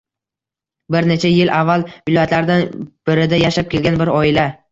Bir 0.95 1.09
necha 1.11 1.31
yil 1.33 1.51
avval 1.57 1.85
viloyatlardan 2.09 2.65
birida 3.11 3.39
yashab 3.45 3.73
kelgan 3.75 4.01
bir 4.03 4.15
oila 4.15 4.47